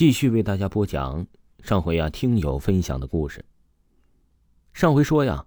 [0.00, 1.26] 继续为大家播讲
[1.62, 3.44] 上回啊听友分享的故事。
[4.72, 5.44] 上回说呀，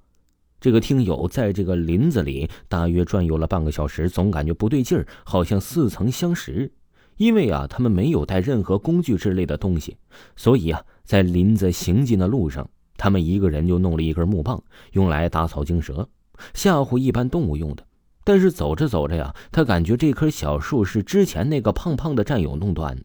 [0.61, 6.71] 这个听友在这个林子里大约转悠了半个小时，总感觉不对劲儿，好像似曾相识。
[7.17, 9.97] 因为啊，他们没有带任何工具之类的东西，
[10.35, 16.07] 所以啊，在林子行进的路上，他们一个人就弄了一根木棒，用来打草惊蛇、
[16.53, 17.83] 吓唬一般动物用的。
[18.23, 23.01] 但是走着走着呀，他感觉这棵小树是之前那个胖胖的战友弄断的。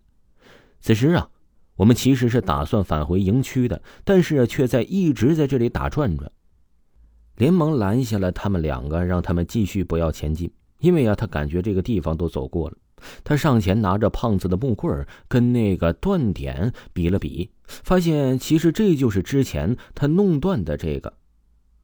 [0.82, 1.30] 此时啊，
[1.78, 6.30] 我们其实是打算返回营区的，但是却在一直在这里打转转，
[7.36, 10.50] 连忙拦下了他们两个，让他们继续不要前进，
[10.80, 12.76] 因为啊，他感觉这个地方都走过了。
[13.22, 21.14] 他上前拿着胖子的木棍跟那个断点比了比，发现其实这就是之前他弄断的这个。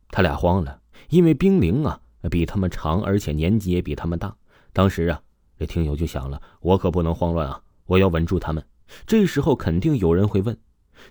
[0.09, 4.35] 他俩慌了，因为冰凌啊比他们长，而且年纪也比他们大。
[4.73, 5.23] 当时啊，
[5.57, 8.61] 这听友就想了，我可不能慌乱啊，我要稳住他们。
[9.07, 10.59] 这时候肯定有人会问：“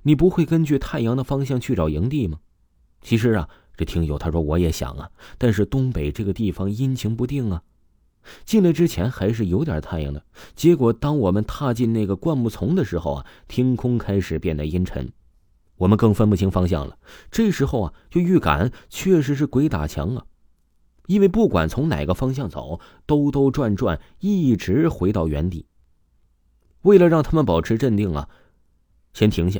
[0.03, 2.39] 你不会根据太阳的方向去找营地吗？”
[3.01, 7.63] 其实啊，这听友他说我也想啊，但是东北这个地方阴晴不定啊。
[8.45, 10.23] 进来之前还是有点太阳的，
[10.55, 15.11] 结果当我们踏进那个灌木丛的时候啊，天空开始变得阴沉，
[15.75, 16.97] 我们更分不清方向了。
[17.29, 20.25] 这时候啊，就预感确实是鬼打墙啊，
[21.07, 25.65] 因为不管从哪个方向走，兜兜转转，一直回到原地。
[26.83, 28.29] 为了让他们保持镇定啊，
[29.13, 29.59] 先停下。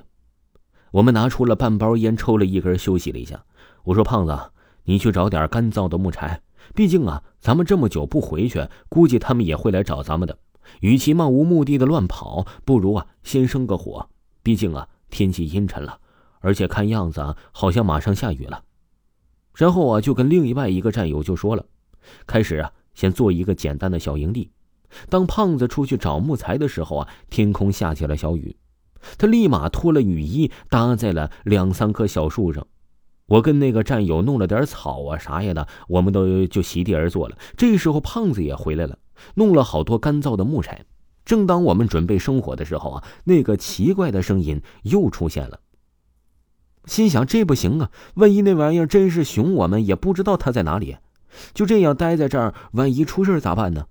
[0.91, 3.43] 我们拿出了半包烟，抽了一根，休息了一下。
[3.83, 4.37] 我说：“胖子，
[4.83, 6.41] 你去找点干燥的木柴。
[6.75, 10.37] 毕竟啊，咱们这么久不回去，估计他们也会来找咱们的。
[10.81, 14.07] 与其漫无目的的乱跑，不如啊，先生个火。
[14.41, 15.99] 毕竟啊，天气阴沉了，
[16.39, 18.63] 而且看样子啊，好像马上下雨了。”
[19.55, 21.65] 然后啊，就跟另外一个战友就说了
[22.27, 24.51] ：“开始啊，先做一个简单的小营地。”
[25.09, 28.55] 当胖子出去找木材的时候啊，天空下起了小雨，
[29.17, 32.65] 他立马脱了雨衣搭在了两三棵小树上。
[33.27, 37.37] 我跟那个战友弄了点草啊啥呀的，我们都就席地而坐了。
[37.55, 38.97] 这时候胖子也回来了，
[39.35, 40.85] 弄了好多干燥的木柴。
[41.23, 45.61] 正当我们准备生火的时候啊，那个奇怪的声音又出现了。
[46.85, 50.97] 心想这不行啊，万一那玩意儿真是熊，我们也不知道它在哪里。
[51.53, 53.85] 就这样待在这儿，万一出事咋办呢？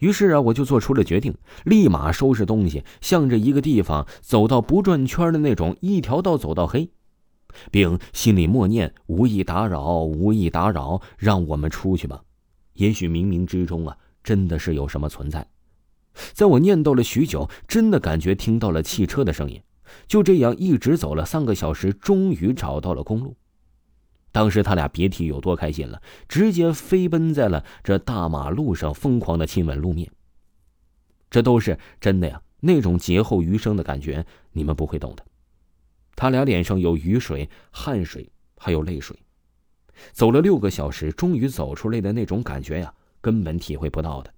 [0.00, 1.34] 于是啊，我就做出了决定，
[1.64, 6.90] 立马收拾东西，向着一个地方走到不转圈的那种，一条道走到黑，
[7.70, 12.22] 并心里默念“无意打扰，无意打扰”，让我们出去吧。
[12.74, 15.46] 也许冥冥之中啊，真的是有什么存在。
[16.32, 19.62] 在我念叨了许久，真的感觉听到了汽车的声音。
[20.06, 23.36] 就这样一直走了三个小时，终于找到了公路。
[24.32, 30.10] 当时他俩别提有多开心了，直接飞奔在了这大马路上，疯狂的亲吻路面。
[31.28, 35.24] 这都是真的呀，那种劫后余生的感觉，你们不会懂的。
[36.16, 39.16] 他俩脸上有雨水、汗水，还有泪水。
[40.12, 44.32] 走了六个小时，终于走出来的那种感觉呀，根本体会不到的。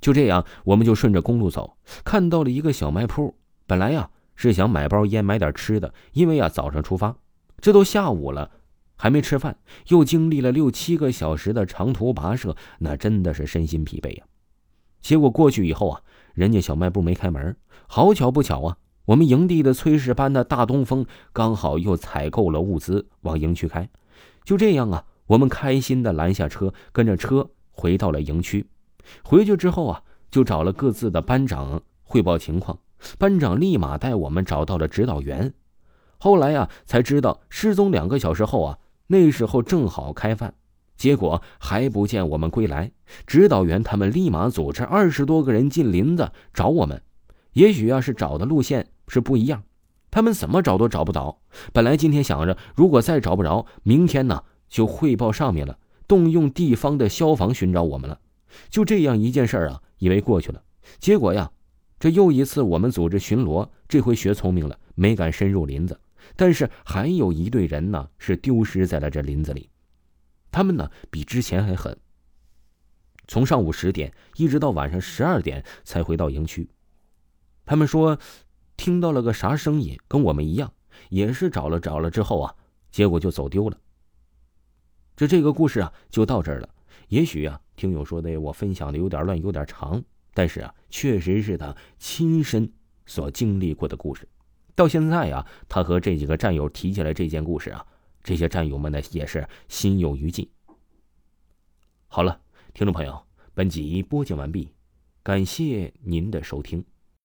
[0.00, 3.34] 就这样，我们就顺着公路走，看到了一个小卖铺。
[3.66, 7.16] 本来呀是想买包烟，买点吃的，因为呀早上出发，
[7.60, 8.50] 这都下午了。
[9.00, 14.24] 还没吃饭，又经历了六七个小时的长途跋涉，那真的是身心疲惫呀。
[15.00, 16.02] 结果过去以后啊，
[16.34, 17.56] 人家小卖部没开门。
[17.86, 23.88] 好巧不巧啊，我们营地的炊事班的大东风刚好又采购了物资往营区开。
[24.44, 28.66] 就这样啊，我们开心的拦下车，跟着车回到了营区。
[29.22, 32.76] 回去之后啊，就找了各自的班长汇报情况。
[33.16, 35.54] 班长立马带我们找到了指导员。
[36.18, 38.78] 后来呀，才知道失踪两个小时后啊。
[39.08, 40.54] 那时候正好开饭，
[40.96, 42.92] 结果还不见我们归来。
[43.26, 47.02] 指导员他们立马组织二十多个人进林子找我们，
[47.54, 49.62] 也许啊是找的路线是不一样，
[50.10, 51.40] 他们怎么找都找不着。
[51.72, 58.20] 本来今天想着，如果再找不着，明天呢就汇报上面了，动用地方的消防寻找我们了。
[58.68, 60.62] 就这样一件事啊，以为过去了。
[60.98, 61.50] 结果呀，
[61.98, 65.98] 这又一次我们组织巡逻，这回学聪明了，没敢深入林子。
[66.36, 69.70] 但是还有一队人呢，是丢失在了这林子里。
[70.50, 71.96] 他们呢，比之前还狠。
[73.26, 76.68] 从上午十点一直到晚上十二点才回到营区。
[77.66, 78.18] 他们说，
[78.76, 80.72] 听到了个啥声音，跟我们一样，
[81.10, 82.54] 也是找了找了之后啊，
[82.90, 83.78] 结果就走丢了。
[85.14, 86.68] 这这个故事啊，就到这儿了。
[87.08, 90.02] 也许啊，听友说的我分享的有点乱，有点长，
[90.32, 92.72] 但是啊，确实是他亲身
[93.04, 94.26] 所经历过的故事。
[94.78, 97.84] 到现在啊，他和这几个战友提起来这件故事啊，
[98.22, 100.48] 这些战友们呢也是心有余悸。
[102.06, 102.40] 好了，
[102.74, 103.20] 听众朋友，
[103.54, 104.72] 本集播讲完毕，
[105.24, 106.84] 感谢您的收听。